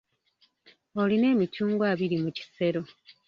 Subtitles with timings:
[1.01, 2.81] Olina emicungwa abiri mu kisero.